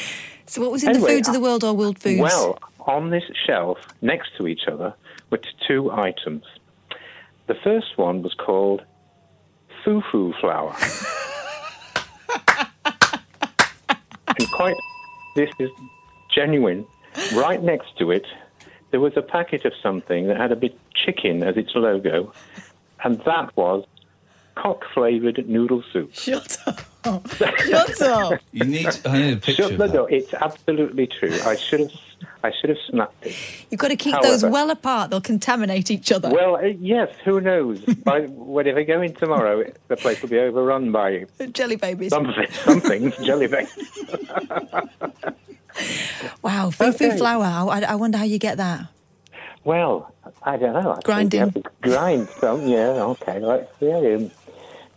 [0.46, 2.18] So, what was in the Anyway, foods of the world or world foods?
[2.18, 4.94] Well, on this shelf next to each other
[5.28, 6.44] were two items.
[7.46, 8.82] The first one was called
[9.84, 10.74] foo-foo flour.
[14.38, 14.76] and quite,
[15.36, 15.68] this is
[16.34, 16.86] genuine.
[17.34, 18.24] Right next to it,
[18.90, 22.32] there was a packet of something that had a bit chicken as its logo,
[23.04, 23.84] and that was
[24.54, 26.14] cock-flavoured noodle soup.
[26.14, 26.80] Shut up.
[27.66, 28.40] Shut up.
[28.52, 28.86] You need.
[29.04, 29.62] I need a picture.
[29.64, 30.10] Shut of the door.
[30.10, 31.36] It's absolutely true.
[31.44, 31.90] I should have
[32.42, 33.34] I should have snapped it.
[33.70, 35.10] You've got to keep those well apart.
[35.10, 36.30] They'll contaminate each other.
[36.30, 37.80] Well, uh, yes, who knows?
[37.80, 42.10] By whenever I go in tomorrow, it- the place will be overrun by Jelly babies.
[42.10, 43.72] something, something jelly babies.
[46.42, 47.16] Wow, fufu Okay.
[47.18, 47.44] flour.
[47.70, 48.86] I, I wonder how you get that.
[49.64, 50.90] Well, I don't know.
[50.92, 51.40] I think Grinding.
[51.40, 52.66] you have to grind some.
[52.66, 53.40] Yeah, okay.
[53.40, 54.30] Let's see.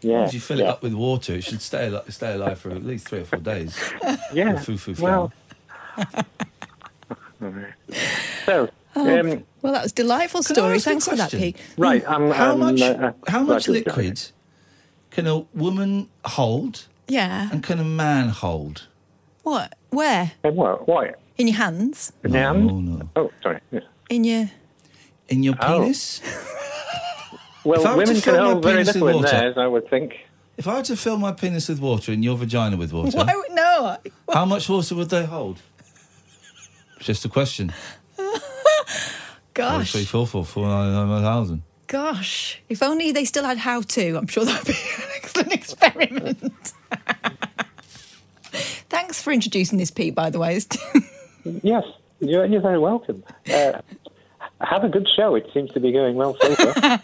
[0.07, 0.25] Um, yeah.
[0.25, 2.83] If you fill it up with water, it should stay alive, stay alive for at
[2.85, 3.77] least three or four days.
[4.33, 4.59] Yeah.
[4.59, 4.95] Foo-foo.
[4.99, 5.31] Well.
[8.45, 10.79] so, Oh, um, well, that was a delightful story.
[10.79, 11.29] Thanks for that.
[11.29, 11.55] Pete.
[11.77, 12.03] right.
[12.09, 12.81] I'm, how I'm, much?
[12.81, 14.21] uh, how much Roger's liquid
[15.11, 17.49] can a woman hold, Yeah.
[17.51, 18.87] and can a man hold?
[19.43, 19.75] What?
[19.91, 20.31] Where?
[20.43, 20.55] going.
[20.55, 20.87] What?
[20.87, 21.19] What?
[21.37, 22.11] In your hands?
[22.23, 23.09] In No, no.
[23.15, 23.59] Oh, sorry.
[23.71, 23.81] Yeah.
[24.09, 24.49] In your.
[25.29, 25.83] In your Oh.
[27.75, 27.83] penis?
[27.83, 29.27] Well, If I were to women can fill my hold very penis with in water-
[29.27, 30.13] theirs, I would think.
[30.57, 33.35] If I were to fill my penis with water and your vagina with water, Why
[33.35, 33.97] would no?
[34.33, 35.59] how much water would they hold?
[36.99, 37.71] Just a question.
[39.53, 39.91] Gosh.
[39.91, 41.61] Three, four, four, four, nine, nine, nine thousand.
[41.87, 42.59] Gosh.
[42.69, 46.73] If only they still had how to, I'm sure that'd be an excellent experiment.
[48.89, 50.59] Thanks for introducing this, Pete, by the way.
[51.61, 51.83] Yes,
[52.19, 53.23] you're, you're very welcome.
[53.51, 53.73] Uh,
[54.61, 55.35] have a good show.
[55.35, 56.99] It seems to be going well so far.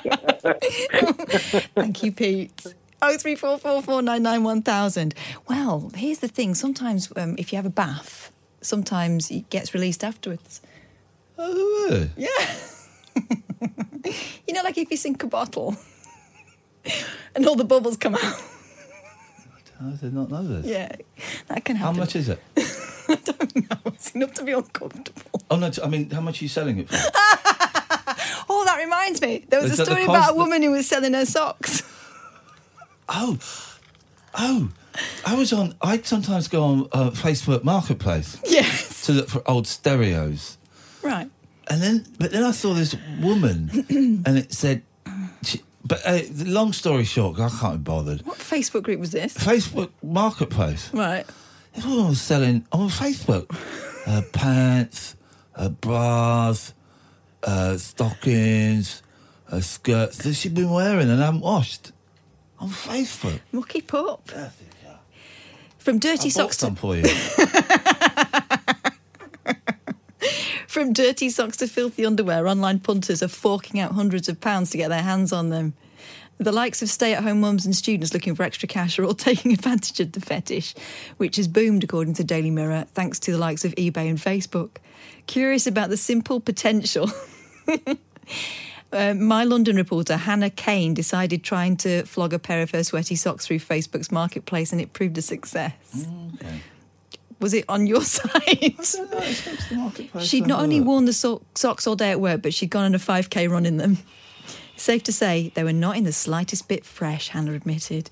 [1.74, 2.66] Thank you, Pete.
[3.02, 5.14] Oh three four four four nine nine one thousand.
[5.48, 6.54] Well, here's the thing.
[6.54, 8.32] Sometimes, um, if you have a bath,
[8.62, 10.60] sometimes it gets released afterwards.
[11.38, 12.08] Oh?
[12.16, 12.28] Yeah.
[14.46, 15.76] you know, like if you sink a bottle
[17.34, 18.42] and all the bubbles come out.
[19.78, 20.64] I did not know this.
[20.64, 20.90] Yeah,
[21.48, 22.40] that can How much is it?
[23.08, 23.76] I don't know.
[23.86, 25.42] It's enough to be uncomfortable.
[25.50, 25.70] Oh no!
[25.84, 26.96] I mean, how much are you selling it for?
[28.66, 29.44] That reminds me.
[29.48, 31.82] There was a story about a that- woman who was selling her socks.
[33.08, 33.38] Oh,
[34.34, 34.68] oh!
[35.24, 35.76] I was on.
[35.80, 39.06] I sometimes go on uh, Facebook Marketplace Yes.
[39.06, 40.58] to look for old stereos,
[41.02, 41.30] Right.
[41.68, 43.70] and then but then I saw this woman,
[44.26, 44.82] and it said,
[45.44, 48.22] she, but uh, long story short, I can't be bothered.
[48.22, 49.34] What Facebook group was this?
[49.34, 50.90] Facebook Marketplace.
[50.92, 51.24] Right.
[51.74, 53.46] This woman was selling on Facebook
[54.08, 55.14] uh, pants,
[55.80, 56.74] bras,
[57.42, 59.02] uh, stockings,
[59.50, 61.92] uh, skirts that she'd been wearing and hadn't washed
[62.58, 63.40] on Facebook.
[63.52, 64.30] Mucky pup.
[65.78, 67.04] From dirty I socks some to for you.
[70.66, 74.78] from dirty socks to filthy underwear, online punters are forking out hundreds of pounds to
[74.78, 75.74] get their hands on them.
[76.38, 80.00] The likes of stay-at-home mums and students looking for extra cash are all taking advantage
[80.00, 80.74] of the fetish,
[81.18, 84.78] which has boomed according to Daily Mirror, thanks to the likes of eBay and Facebook.
[85.26, 87.10] Curious about the simple potential.
[88.92, 93.16] Uh, my London reporter Hannah Kane decided trying to flog a pair of her sweaty
[93.16, 95.74] socks through Facebook's marketplace, and it proved a success.
[97.40, 98.76] Was it on your side?
[100.22, 102.94] She'd not only worn the so- socks all day at work, but she'd gone on
[102.94, 103.98] a 5k run in them.
[104.76, 108.08] Safe to say, they were not in the slightest bit fresh, Hannah admitted.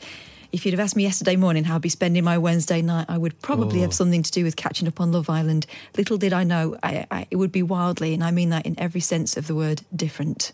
[0.54, 3.18] If you'd have asked me yesterday morning how I'd be spending my Wednesday night, I
[3.18, 3.82] would probably Oh.
[3.82, 5.66] have something to do with catching up on Love Island.
[5.98, 8.78] Little did I know, I, I, it would be wildly, and I mean that in
[8.78, 10.52] every sense of the word, different.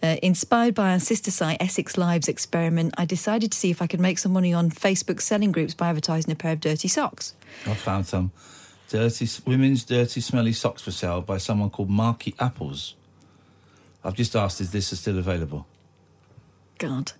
[0.00, 3.88] Uh, inspired by our sister site Essex Lives experiment, I decided to see if I
[3.88, 7.34] could make some money on Facebook selling groups by advertising a pair of dirty socks.
[7.66, 8.30] I found some
[8.90, 12.94] dirty women's dirty, smelly socks for sale by someone called Marky Apples.
[14.04, 15.66] I've just asked, is this still available?
[16.78, 17.10] God.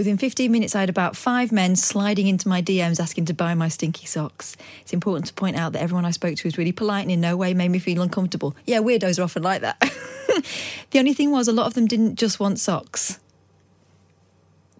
[0.00, 3.52] Within 15 minutes, I had about five men sliding into my DMs asking to buy
[3.52, 4.56] my stinky socks.
[4.80, 7.20] It's important to point out that everyone I spoke to was really polite and in
[7.20, 8.56] no way made me feel uncomfortable.
[8.64, 9.78] Yeah, weirdos are often like that.
[10.90, 13.20] the only thing was, a lot of them didn't just want socks.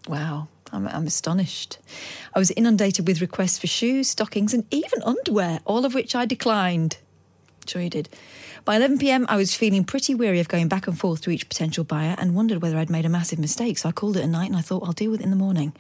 [0.09, 1.77] Wow, I'm, I'm astonished.
[2.35, 6.25] I was inundated with requests for shoes, stockings, and even underwear, all of which I
[6.25, 6.97] declined.
[7.67, 8.09] Sure, you did.
[8.65, 11.49] By 11 pm, I was feeling pretty weary of going back and forth to each
[11.49, 13.79] potential buyer and wondered whether I'd made a massive mistake.
[13.79, 15.37] So I called it a night and I thought I'll deal with it in the
[15.37, 15.73] morning.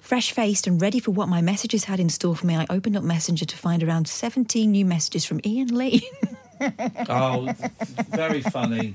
[0.00, 2.96] Fresh faced and ready for what my messages had in store for me, I opened
[2.96, 6.08] up Messenger to find around 17 new messages from Iain Lee.
[7.08, 7.52] Oh,
[8.08, 8.94] very funny.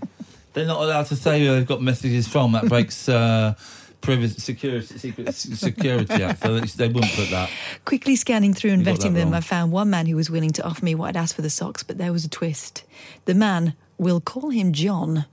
[0.53, 2.53] They're not allowed to say where they've got messages from.
[2.53, 3.53] That breaks uh,
[4.01, 6.41] privacy, security, secret, security act.
[6.41, 7.49] So they, wouldn't put that.
[7.85, 9.35] Quickly scanning through and You vetting them, wrong.
[9.35, 11.49] I found one man who was willing to offer me what I'd asked for the
[11.49, 12.83] socks, but there was a twist.
[13.25, 15.25] The man, we'll call him John,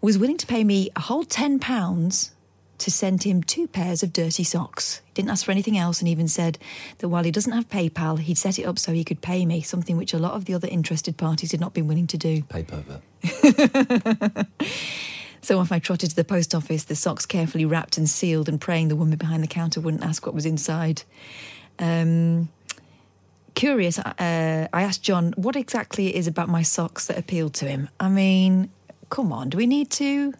[0.00, 2.30] was willing to pay me a whole £10
[2.78, 5.02] to send him two pairs of dirty socks.
[5.06, 6.58] He didn't ask for anything else and even said
[6.98, 9.60] that while he doesn't have PayPal, he'd set it up so he could pay me,
[9.60, 12.42] something which a lot of the other interested parties had not been willing to do.
[12.44, 13.02] Pay pervert.
[15.42, 18.60] So off I trotted to the post office, the socks carefully wrapped and sealed, and
[18.60, 21.02] praying the woman behind the counter wouldn't ask what was inside.
[21.78, 22.50] Um,
[23.54, 23.98] curious.
[23.98, 27.88] Uh, I asked John what exactly it is about my socks that appealed to him.
[27.98, 28.70] I mean,
[29.08, 30.34] come on, do we need to?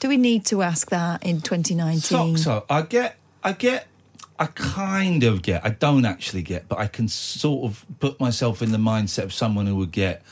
[0.00, 2.00] Do we need to ask that in 2019?
[2.00, 2.42] Socks.
[2.42, 3.16] So I get.
[3.42, 3.86] I get.
[4.38, 5.64] I kind of get.
[5.64, 9.32] I don't actually get, but I can sort of put myself in the mindset of
[9.32, 10.22] someone who would get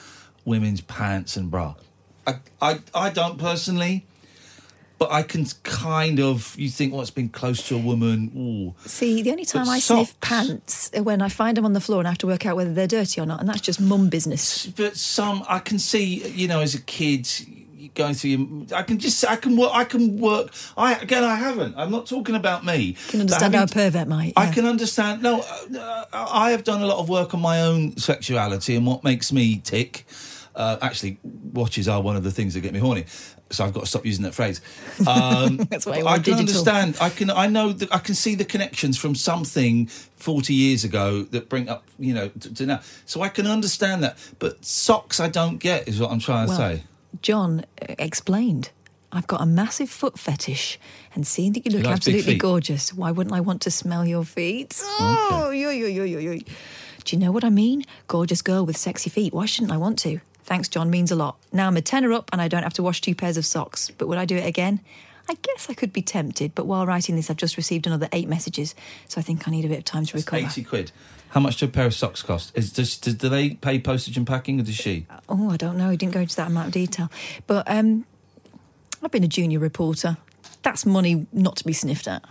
[0.45, 1.75] women's pants and bra.
[2.27, 2.37] I.
[2.61, 2.81] I.
[2.95, 4.07] I don't personally.
[4.97, 8.31] But I can kind of, you think, well, it's been close to a woman.
[8.37, 8.89] Ooh.
[8.89, 11.81] See, the only time But I sniff pants are when I find them on the
[11.81, 13.81] floor and I have to work out whether they're dirty or not, and that's just
[13.81, 14.67] mum business.
[14.67, 17.29] But some, I can see, you know, as a kid,
[17.97, 20.53] going through your, I can just, I can work, I can work.
[20.77, 21.75] I again, I haven't.
[21.77, 22.77] I'm not talking about me.
[22.77, 24.33] You can understand how a pervert might.
[24.37, 25.23] I can understand.
[25.23, 29.03] No, uh, I have done a lot of work on my own sexuality and what
[29.03, 30.07] makes me tick.
[30.55, 31.19] Uh, actually,
[31.53, 33.05] watches are one of the things that get me horny,
[33.51, 34.61] so I've got to stop using that phrase.
[35.07, 36.39] Um, That's why I can digital.
[36.41, 36.97] understand.
[37.01, 37.31] I can.
[37.31, 39.87] I know that I can see the connections from something
[40.17, 42.81] forty years ago that bring up, you know, to, to now.
[43.05, 44.17] So I can understand that.
[44.39, 45.89] But socks, I don't get.
[45.89, 46.85] Is what I'm trying Well, to say.
[47.23, 48.71] John uh, explained.
[49.11, 50.79] I've got a massive foot fetish,
[51.15, 54.81] and seeing that you look absolutely gorgeous, why wouldn't I want to smell your feet?
[54.99, 56.39] Oh, yo, yo, yo, yo, yo.
[57.05, 57.85] Do you know what I mean?
[58.09, 59.33] Gorgeous girl with sexy feet.
[59.33, 60.21] Why shouldn't I want to?
[60.45, 61.37] Thanks, John, means a lot.
[61.53, 63.91] Now I'm a tenner up and I don't have to wash two pairs of socks.
[63.97, 64.81] But would I do it again?
[65.29, 68.29] I guess I could be tempted, but while writing this, I've just received another eight
[68.29, 68.75] messages,
[69.09, 70.45] so I think I need a bit of time to recover.
[70.45, 70.93] Eighty quid.
[71.31, 72.57] How much do a pair of socks cost?
[72.57, 75.07] Is does, does, do they pay postage and packing, or does she?
[75.29, 75.89] Oh, I don't know.
[75.89, 77.11] He didn't go into that amount of detail.
[77.47, 78.05] But um,
[79.03, 80.19] I've been a junior reporter.
[80.63, 82.23] That's money not to be sniffed at.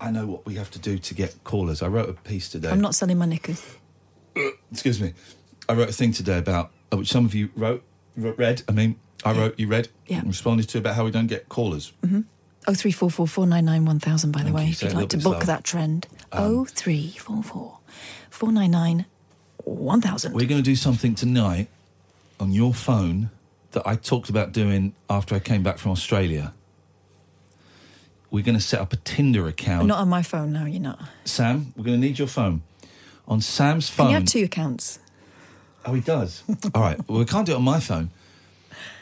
[0.00, 1.82] I know what we have to do to get callers.
[1.82, 2.70] I wrote a piece today.
[2.70, 3.64] I'm not selling my knickers.
[4.72, 5.12] Excuse me.
[5.68, 7.82] I wrote a thing today about uh, which some of you wrote,
[8.16, 8.62] read.
[8.68, 10.18] I mean, I wrote, you read, Yeah.
[10.18, 11.92] and responded to about how we don't get callers.
[12.02, 12.20] Mm-hmm.
[12.66, 14.32] Oh three four four four nine nine one thousand.
[14.32, 14.70] By the Thank way, you.
[14.70, 15.44] if it you'd like to book slower.
[15.44, 17.78] that trend, Um, oh three four four
[18.30, 19.04] four nine nine
[19.64, 20.32] one thousand.
[20.34, 21.68] We're going to do something tonight
[22.40, 23.30] on your phone
[23.72, 26.54] that I talked about doing after I came back from Australia.
[28.30, 29.86] We're going to set up a Tinder account.
[29.86, 30.52] Not on my phone.
[30.52, 31.00] No, you're not.
[31.24, 32.62] Sam, we're going to need your phone.
[33.28, 34.08] On Sam's Can phone.
[34.08, 34.98] you have two accounts?
[35.86, 36.42] Oh, he does.
[36.74, 36.98] All right.
[37.08, 38.10] Well, we can't do it on my phone.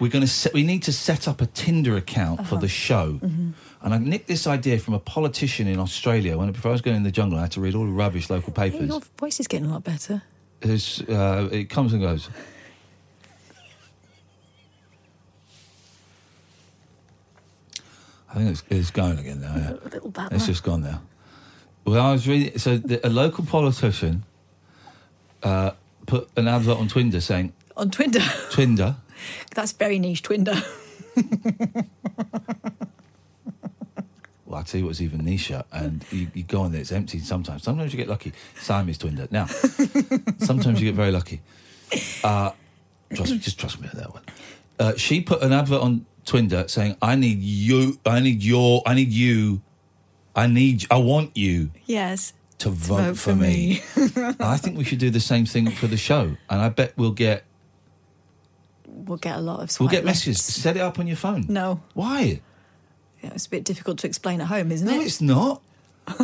[0.00, 0.52] We're going to set.
[0.52, 2.60] We need to set up a Tinder account for Uh-huh.
[2.60, 3.18] the show.
[3.22, 3.52] Mhm.
[3.82, 6.36] And I nicked this idea from a politician in Australia.
[6.38, 8.28] When before I was going in the jungle, I had to read all the rubbish
[8.30, 8.88] local Hey, papers.
[8.88, 10.22] your voice is getting a lot better.
[10.60, 12.28] It's, uh, it comes and goes.
[18.30, 19.54] I think it's, it's going again now.
[19.56, 19.70] Yeah.
[19.84, 20.32] A little bad.
[20.32, 21.02] It's just gone now.
[21.84, 22.58] Well, I was reading.
[22.58, 24.24] So the, a local politician
[25.42, 25.72] uh,
[26.06, 28.20] put an advert on Twinder saying on Twinder.
[28.50, 28.96] Twinder.
[29.54, 30.22] That's very niche.
[30.22, 30.60] Twinder.
[34.52, 37.20] Well, I tell you what's even nicher, and you, you go on there, it's empty
[37.20, 37.62] sometimes.
[37.62, 38.34] Sometimes you get lucky.
[38.60, 39.26] Siamese Twinder.
[39.32, 39.46] Now,
[40.44, 41.40] sometimes you get very lucky.
[42.22, 42.50] Uh,
[43.14, 44.22] trust me, just trust me on that one.
[44.78, 47.98] Uh, she put an advert on Twinder saying, "I need you.
[48.04, 48.82] I need your.
[48.84, 49.62] I need you.
[50.36, 50.84] I need.
[50.90, 52.34] I want you yes.
[52.62, 55.70] To vote, vote for, for me." And I think we should do the same thing
[55.70, 57.44] for the show, and I bet we'll get
[58.86, 59.80] We'll get a lot of.
[59.80, 60.42] we'll get messages.
[60.42, 61.46] Set it up on your phone.
[61.48, 61.80] No.
[61.94, 62.40] Why?
[63.22, 64.90] Yeah, it's a bit difficult to explain at home, isn't it?
[64.92, 65.04] No, it?
[65.06, 65.62] it's not.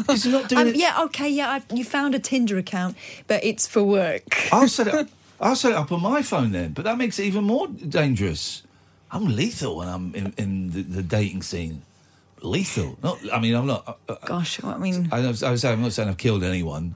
[0.09, 0.77] It's not doing Um, it.
[0.77, 1.51] yeah, okay, yeah.
[1.51, 2.97] I've, you found a Tinder account,
[3.27, 4.23] but it's for work.
[4.53, 5.09] I'll set it up.
[5.41, 8.65] I'll set it up on my phone then, but that makes it even more dangerous.
[9.11, 11.83] I'm lethal when I'm in, in the, the dating scene.
[12.43, 12.99] Lethal.
[13.03, 13.19] Not.
[13.33, 13.99] I mean, I'm not.
[14.09, 16.95] Uh, Gosh, I mean, I, was- I was saying, I'm not saying I've killed anyone.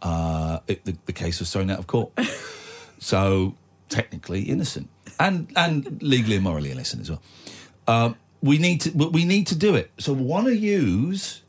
[0.00, 2.12] Uh, it, the, the case was thrown out of court,
[2.98, 3.54] so
[3.88, 4.88] technically innocent
[5.18, 7.22] and and legally and morally innocent as well.
[7.88, 8.90] Um, we need to.
[8.92, 9.90] but We need to do it.
[9.98, 11.42] So one of yous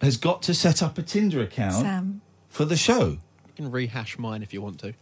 [0.00, 2.20] has got to set up a Tinder account Sam.
[2.48, 3.18] for the show.
[3.46, 4.94] You can rehash mine if you want to.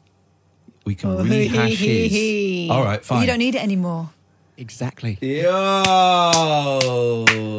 [0.86, 2.12] We can Oh, rehash he, he, his.
[2.12, 2.68] he.
[2.72, 3.20] All right, fine.
[3.22, 4.10] You don't need it anymore.
[4.56, 5.18] Exactly.
[5.20, 5.64] Yo,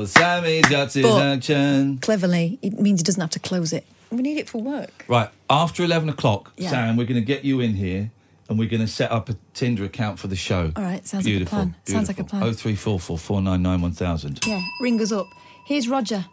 [0.05, 1.97] Sammy's got his But- action.
[2.01, 3.85] Cleverly, it means he doesn't have to close it.
[4.11, 5.03] We need it for work.
[5.07, 6.69] Right, after 11 o'clock, Yeah.
[6.69, 8.11] Sam, we're going to get you in here
[8.47, 10.71] and we're going to set up a Tinder account for the show.
[10.75, 11.75] All right, sounds like a beautiful, plan.
[11.85, 12.41] Sounds like a plan.
[12.43, 14.39] 0344 499 1000.
[14.45, 15.27] Yeah, ring us up.
[15.65, 16.25] Here's Roger.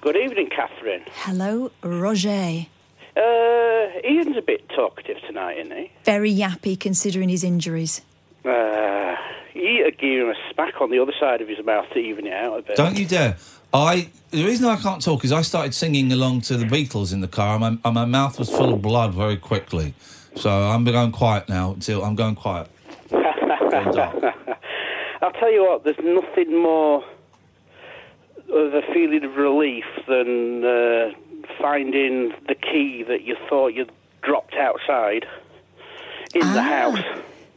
[0.00, 1.02] Good evening, Catherine.
[1.12, 2.66] Hello, Roger.
[3.16, 3.20] Uh,
[4.04, 5.90] Iain's a bit talkative tonight, isn't he?
[6.04, 8.00] Very yappy considering his injuries.
[8.44, 9.16] Uh,
[9.54, 12.32] you give him a smack on the other side of his mouth to even it
[12.32, 12.76] out a bit.
[12.76, 13.36] Don't you dare.
[13.72, 17.20] I The reason I can't talk is I started singing along to the Beatles in
[17.20, 19.94] the car and my, and my mouth was full of blood very quickly.
[20.36, 22.68] So I'm going quiet now until I'm going quiet.
[25.22, 27.04] I'll tell you what, there's nothing more
[28.52, 31.10] of a feeling of relief than uh,
[31.60, 35.26] finding the key that you thought you'd dropped outside
[36.34, 36.62] in the Ah.
[36.92, 37.04] house.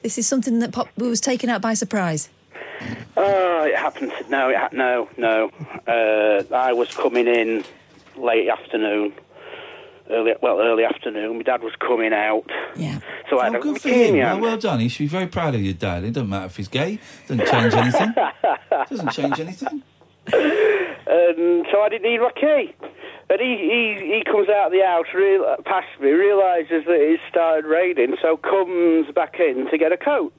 [0.03, 2.29] This is something that pop- was taken out by surprise.
[3.15, 4.11] Oh, it happened.
[4.19, 5.49] To, no, it ha- no, no.
[5.87, 7.63] Uh, I was coming in
[8.17, 9.13] late afternoon.
[10.09, 11.37] Early, well, early afternoon.
[11.37, 12.43] My dad was coming out.
[12.75, 12.99] Yeah.
[13.29, 14.17] So I Oh, had a good for key him.
[14.17, 14.81] Well, well done.
[14.81, 16.03] He should be very proud of your dad.
[16.03, 16.99] It doesn't matter if he's gay.
[17.27, 18.13] Doesn't change anything.
[18.89, 19.81] doesn't change anything.
[20.27, 22.73] And so I didn't need my key.
[23.29, 27.23] And he, he, he comes out of the house, real, past me, realises that it's
[27.29, 30.33] started raining, so comes back in to get a coat.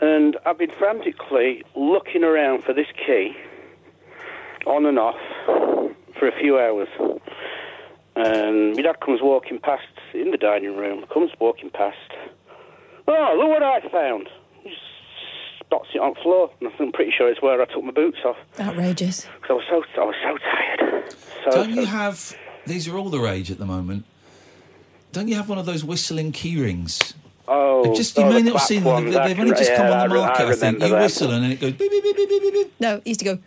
[0.00, 3.34] And I've been frantically looking around for this key,
[4.66, 5.16] on and off,
[6.18, 6.88] for a few hours.
[8.16, 11.96] And my dad comes walking past in the dining room, comes walking past.
[13.08, 14.28] Oh, look what I found!
[15.68, 17.90] He spots it on the floor, and I'm pretty sure it's where I took my
[17.90, 18.36] boots off.
[18.60, 19.26] Outrageous.
[19.42, 21.14] 'Cause I was so I was so tired.
[21.44, 22.36] So, Don't you have?
[22.66, 24.04] These are all the rage at the moment.
[25.12, 27.14] Don't you have one of those whistling key rings?
[27.48, 29.04] Oh, They've just you oh, may the not have seen them.
[29.04, 30.46] They've, they've only just yeah, come on the market.
[30.46, 31.00] I I, think you them.
[31.00, 31.72] whistle and then it goes.
[31.72, 32.72] Beep, beep, beep, beep, beep, beep, beep.
[32.80, 33.38] No, it used to go.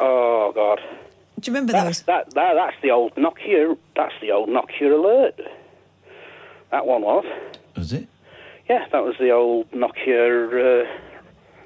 [0.00, 0.80] Oh God.
[1.40, 2.06] Do you remember that's, those?
[2.06, 3.76] That, that that's the old Nokia.
[3.94, 5.40] That's the old Nokia alert.
[6.70, 7.24] That one was.
[7.76, 8.08] Was it?
[8.68, 10.98] Yeah, that was the old Nokia uh,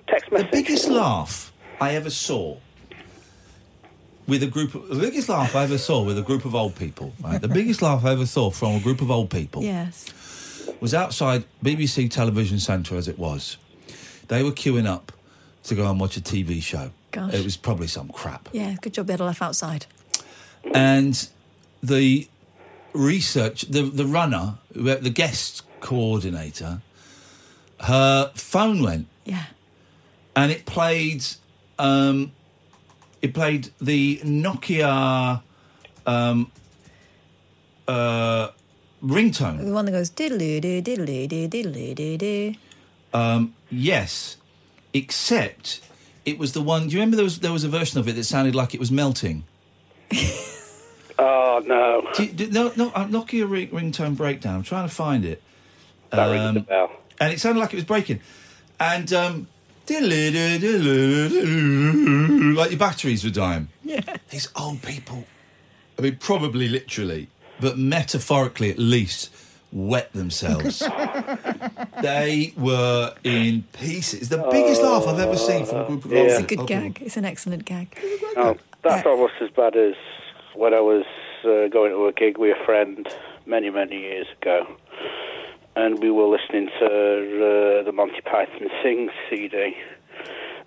[0.06, 0.50] text message.
[0.50, 2.56] The biggest laugh I ever saw
[4.28, 6.76] with a group of the biggest laugh I ever saw with a group of old
[6.76, 7.12] people.
[7.20, 10.06] Right, the biggest laugh I ever saw from a group of old people Yes.
[10.80, 13.56] was outside BBC Television Centre as it was.
[14.28, 15.10] They were queuing up
[15.64, 16.90] to go and watch a TV show.
[17.10, 17.34] Gosh.
[17.34, 18.48] It was probably some crap.
[18.52, 19.86] Yeah, good job they had a laugh outside.
[20.72, 21.28] and
[21.82, 22.28] the
[22.92, 26.80] research, the the runner, the guest coordinator,
[27.80, 29.06] her phone went.
[29.24, 29.44] Yeah.
[30.36, 31.24] And it played,
[31.78, 32.32] um,
[33.20, 35.42] it played the Nokia,
[36.06, 36.50] um,
[37.88, 38.48] uh,
[39.02, 39.64] ringtone.
[39.64, 42.54] The one that goes diddly doo diddly doo diddly doo doo.
[43.12, 44.36] Um, yes,
[44.94, 45.80] except
[46.24, 46.86] it was the one.
[46.88, 48.80] Do you remember there was there was a version of it that sounded like it
[48.80, 49.44] was melting?
[51.18, 52.08] Oh no.
[52.14, 54.56] Do you- do- no, no, uh, Nokia ring, ringtone breakdown.
[54.56, 55.42] I'm trying to find it.
[56.10, 56.90] That rings a Um, bell.
[57.22, 58.20] And it sounded like it was breaking.
[58.80, 59.46] And um,
[59.88, 60.00] like
[62.70, 63.68] your batteries were dying.
[63.84, 64.00] Yeah.
[64.30, 65.24] These old people,
[65.96, 67.28] I mean, probably literally,
[67.60, 69.30] but metaphorically at least,
[69.70, 70.80] wet themselves.
[72.02, 74.28] they were in pieces.
[74.28, 76.66] The biggest laugh I've ever seen from a group of old It's a people.
[76.66, 77.02] good gag.
[77.02, 77.96] It's an excellent gag.
[78.36, 79.94] Oh, that's almost as bad as
[80.56, 81.04] when I was
[81.44, 83.06] uh, going to a gig with a friend
[83.46, 84.66] many, many years ago,
[85.76, 89.76] and we were listening to uh, the Monty Python Sing CD,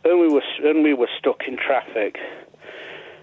[0.03, 2.17] and we were and we were stuck in traffic,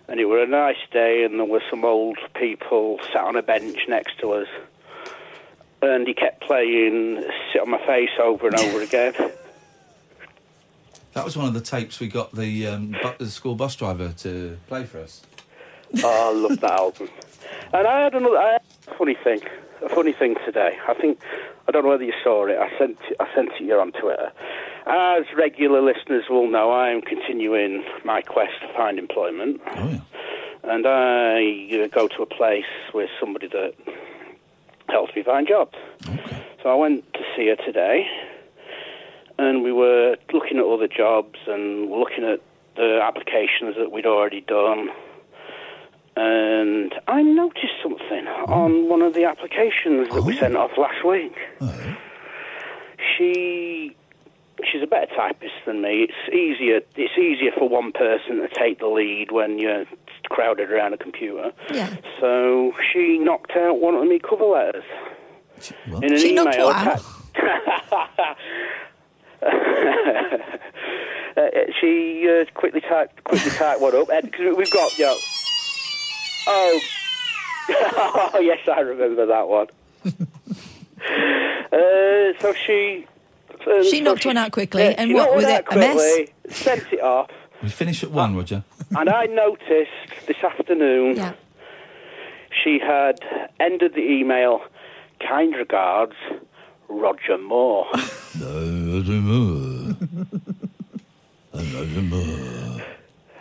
[0.09, 3.43] and it was a nice day, and there were some old people sat on a
[3.43, 4.49] bench next to us,
[5.81, 9.15] and he kept playing "Sit on My Face" over and over again.
[11.15, 14.15] That was one of the tapes we got the, um, bu- the school bus driver
[14.19, 15.21] to play for us.
[16.03, 17.11] Oh, I love that album.
[17.75, 19.41] And I had another I had a funny thing,
[19.85, 20.79] a funny thing today.
[20.89, 21.21] I think
[21.69, 22.59] I don't know whether you saw it.
[22.59, 24.33] I sent it, I sent it you on Twitter.
[24.87, 29.61] As regular listeners will know, I am continuing my quest to find employment.
[29.67, 30.01] Oh yeah.
[30.65, 32.65] And I go to a place
[32.95, 33.75] with somebody that
[34.89, 35.77] helps me find jobs.
[36.63, 38.07] So I went to see her today,
[39.39, 42.41] and we were looking at other jobs and looking at
[42.77, 44.91] the applications that we'd already done.
[46.15, 51.35] And I noticed something on one of the applications that we sent off last week.
[53.17, 53.97] She
[54.71, 56.07] she's a better typist than me.
[56.09, 59.85] It's easier it's easier for one person to take the lead when you're
[60.29, 61.51] crowded around a computer.
[61.73, 61.95] Yeah.
[62.21, 64.85] So she knocked out one of my cover letters.
[65.87, 68.37] In an She knocked email what out?
[71.35, 71.49] Uh,
[71.81, 74.07] she uh, quickly typed quickly typed one up.
[74.11, 75.17] And 'cause we've got you know,
[76.47, 76.81] oh
[78.35, 79.69] oh yes, I remember that one.
[81.73, 83.07] uh, so she
[83.67, 85.67] um, She so knocked one out quickly, yeah, and what, knocked with it?
[85.67, 86.29] out A mess?
[86.51, 87.31] Sent it off,
[87.63, 88.65] We finish at one, Roger.
[88.97, 91.33] and I noticed this afternoon Yeah.
[92.63, 93.21] she had
[93.61, 94.61] ended the email.
[95.21, 96.15] Kind regards,
[96.89, 97.87] Roger Moore.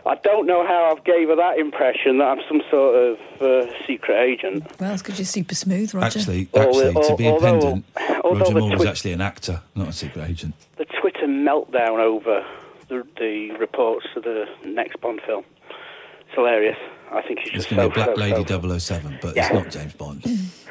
[0.05, 3.71] I don't know how I've gave her that impression that I'm some sort of uh,
[3.85, 4.63] secret agent.
[4.79, 6.17] Well, it's because you're super smooth, Roger.
[6.19, 7.85] Actually, Although- actually, to be although- independent,
[8.23, 10.55] although Roger the Moore was actually an actor, not a secret agent.
[10.77, 12.43] The Twitter meltdown over
[12.87, 16.77] the, the reports of the next Bond film It's hilarious.
[17.11, 19.35] I think he's It's just going to so, be Black so, so- Lady 007, but
[19.35, 19.45] Yeah.
[19.45, 20.23] it's not James Bond.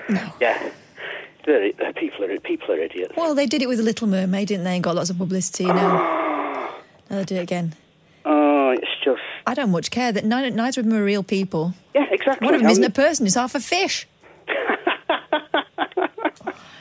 [0.40, 0.70] Yeah.
[1.46, 3.14] They're, they're- people are people are idiots.
[3.16, 4.74] Well, they did it with The Little Mermaid, didn't they?
[4.74, 5.74] And got lots of publicity now.
[7.08, 7.74] now they'll do it again.
[8.82, 9.20] It's just.
[9.46, 11.74] I don't much care that neither, neither of them are real people.
[11.94, 12.44] Yeah, exactly.
[12.46, 14.06] One of them I isn't a person, it's half a fish.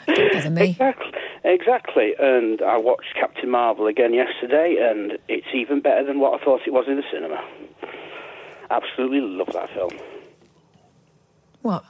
[0.08, 0.70] don't bother me.
[0.72, 1.12] Exactly,
[1.43, 2.14] exactly.
[2.20, 6.62] And I watched Captain Marvel again yesterday, and it's even better than what I thought
[6.66, 7.43] it was in the cinema.
[8.72, 9.91] Absolutely love that film.
[11.62, 11.84] What?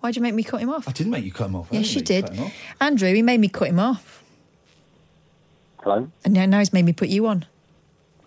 [0.00, 0.86] Why'd you make me cut him off?
[0.88, 1.72] I didn't make you cut him off.
[1.72, 2.36] I Yes, you didn't make did.
[2.36, 2.76] cut him off.
[2.80, 4.22] Andrew, he made me cut him off.
[5.82, 6.10] Hello.
[6.24, 7.46] And now, now he's made me put you on.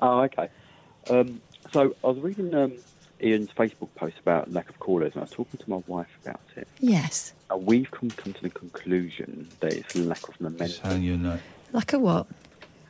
[0.02, 0.50] Oh, okay.
[1.10, 1.41] Um,
[1.72, 2.74] so I was reading um,
[3.22, 6.41] Iain's Facebook post about lack of callers, and I was talking to my wife about
[6.55, 6.68] it.
[6.80, 7.34] Yes.
[7.49, 10.82] And we've come, come to the conclusion that it's lack of momentum.
[10.82, 11.39] Telling you no.
[11.74, 12.28] Like a what?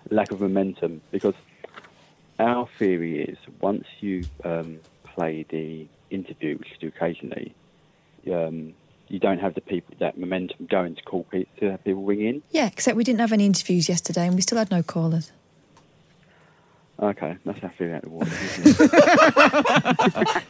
[0.09, 1.35] Lack of momentum, because
[2.39, 7.53] our theory is once you um, play the interview, which you do occasionally,
[8.31, 8.73] um,
[9.09, 12.21] you don't have the people that momentum going to call people to have people ring
[12.21, 12.43] in.
[12.51, 15.31] Yeah, except we didn't have any interviews yesterday and we still had no callers.
[16.99, 18.31] Okay, that's our theory out of the water.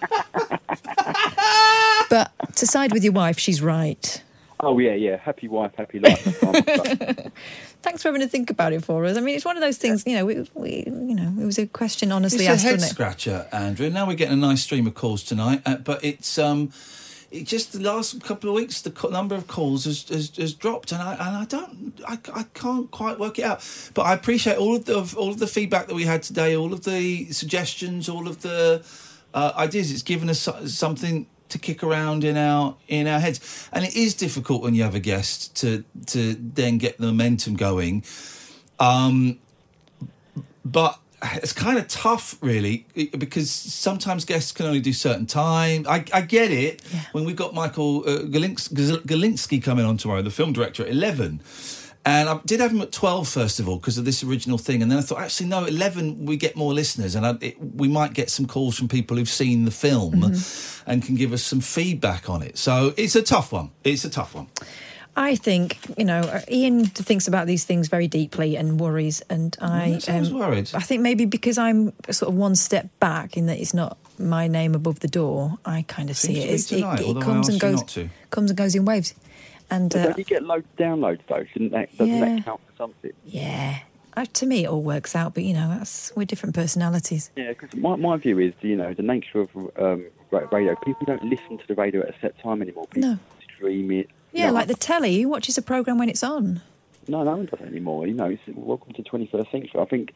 [2.10, 4.24] But to side with your wife, she's right.
[4.62, 5.18] oh yeah, yeah.
[5.18, 6.22] Happy wife, happy life.
[7.82, 9.18] Thanks for having to think about it for us.
[9.18, 11.58] I mean, it's one of those things, you know, we, we you know, it was
[11.60, 13.90] a question honestly it's asked, a head wasn't scratcher, Andrew.
[13.90, 16.72] Now we're getting a nice stream of calls tonight, uh, but it's um,
[17.30, 20.92] it just the last couple of weeks the number of calls has, has, has dropped,
[20.92, 23.68] and I and I don't, I, I can't quite work it out.
[23.94, 26.74] But I appreciate all of the all of the feedback that we had today, all
[26.74, 28.84] of the suggestions, all of the
[29.34, 29.92] uh, ideas.
[29.92, 34.14] It's given us something to kick around in our in our heads, and it is
[34.14, 38.04] difficult when you have a guest to to then get the momentum going.
[38.80, 39.40] Um,
[40.64, 42.86] but it's kind of tough, really,
[43.18, 45.86] because sometimes guests can only do certain time.
[45.90, 50.54] I, I get it when we've got Michael uh, Galinsky coming on tomorrow, the film
[50.54, 51.42] director, at 11.
[52.06, 54.82] And I did have him at 12, first of all, because of this original thing.
[54.82, 57.16] And then I thought, actually, no, 11, we get more listeners.
[57.16, 60.24] And I, it, we might get some calls from people who've seen the film
[60.86, 62.58] and can give us some feedback on it.
[62.58, 63.72] So it's a tough one.
[63.84, 64.48] It's a tough one.
[65.20, 69.22] I think, you know, uh, Iain thinks about these things very deeply and worries.
[69.30, 70.70] And I, that's why I was worried.
[70.76, 74.48] I think maybe because I'm sort of one step back in that it's not my
[74.48, 77.50] name above the door, I kind of see Seems it to tonight, it, it comes
[77.50, 77.84] and goes,
[78.30, 79.16] comes and goes in waves.
[79.72, 81.44] And uh, don't you get loads of downloads though?
[81.52, 82.36] Shouldn't that, doesn't Yeah.
[82.36, 83.12] that count for something?
[83.26, 83.80] yeah,
[84.16, 85.34] uh, to me it all works out.
[85.34, 87.32] But you know, that's we're different personalities.
[87.36, 89.50] Yeah, because my, my view is, you know, the nature of
[89.80, 90.06] um,
[90.52, 92.86] radio, people don't listen to the radio at a set time anymore.
[92.92, 93.20] People No.
[93.56, 94.10] stream it.
[94.38, 95.22] Yeah, like the telly.
[95.22, 96.62] Who watches a program when it's on?
[97.08, 98.06] No, no one does it anymore.
[98.08, 99.80] You know, it's welcome to 21st century.
[99.82, 100.14] I think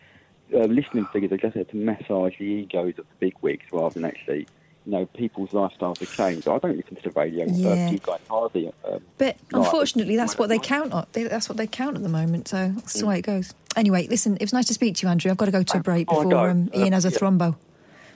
[0.53, 3.93] uh, listening figures are just there to massage the egos of the big wigs rather
[3.93, 4.47] than actually,
[4.85, 6.47] you know, people's lifestyles have changed.
[6.47, 7.45] I don't listen to the radio.
[7.47, 7.87] Yeah.
[7.87, 8.71] Uh, you guys hardly.
[8.85, 11.05] Um, But unfortunately, that's what they count on.
[11.13, 12.47] They, that's what they count at the moment.
[12.49, 13.53] So that's the way it goes.
[13.77, 15.31] Anyway, listen, it was nice to speak to you, Andrew.
[15.31, 17.17] I've got to go to a break Oh, before um, Iain has a yeah.
[17.17, 17.55] thrombo.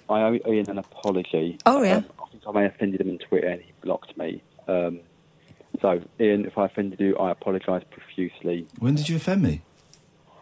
[0.10, 1.58] I owe Iain an apology.
[1.66, 1.98] Oh, yeah?
[1.98, 4.44] Um, I think I may have offended him on Twitter and he blocked me.
[4.68, 5.00] Um,
[5.82, 8.68] so, Iain, if I offended you, I apologise profusely.
[8.80, 9.62] When did you offend me?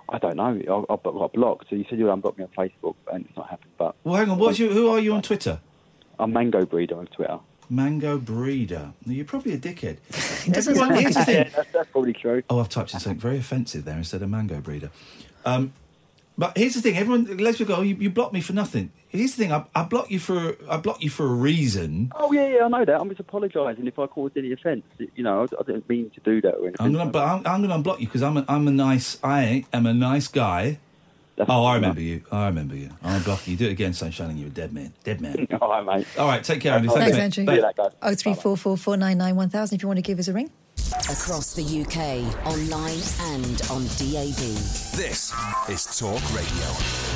[0.09, 0.85] I don't know.
[0.89, 1.69] I, I got blocked.
[1.69, 3.71] So you said you'd unblock me on Facebook, and it's not happened.
[3.77, 4.37] But Well, hang on.
[4.37, 5.59] What's you, who are you on Twitter?
[6.19, 7.39] I'm Mango Breeder on Twitter.
[7.69, 8.93] Mango Breeder.
[9.05, 9.97] Now, you're probably a dickhead.
[10.13, 11.35] Everyone, doesn't like Here's the thing.
[11.35, 12.43] Yeah, that's, that's probably true.
[12.49, 14.91] Oh, I've typed in something very offensive there instead of mango breeder.
[15.45, 15.73] Um,
[16.37, 17.81] but here's the thing: everyone, let's go.
[17.81, 18.91] You, you blocked me for nothing.
[19.13, 22.11] Here's the thing: I, I block you for I block you for a reason.
[22.15, 22.99] Oh yeah, yeah, I know that.
[22.99, 24.83] I'm just apologising if I caused any offence.
[25.15, 26.75] You know, I, I didn't mean to do that or anything.
[26.79, 29.65] I'm gonna, but I'm, I'm gonna unblock you because I'm a, I'm a nice I
[29.71, 30.79] am a nice guy.
[31.47, 32.23] oh, I remember you.
[32.31, 32.89] I remember you.
[33.03, 33.51] I'll block you.
[33.51, 34.93] You do it again, sunshine, and you're a dead man.
[35.03, 35.47] Dead man.
[35.61, 36.07] All right, mate.
[36.17, 36.87] All right, take care, Andy.
[36.87, 37.43] Thanks, Thanks, Andrew.
[37.53, 37.75] mate.
[37.77, 37.89] Bye.
[38.01, 39.75] Oh three four four four nine nine one thousand.
[39.75, 40.49] If you want to give us a ring.
[41.09, 44.41] Across the UK, online and on DAB.
[44.97, 45.33] This
[45.69, 47.12] is Talk Radio.